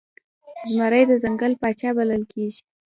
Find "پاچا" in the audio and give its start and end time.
1.61-1.89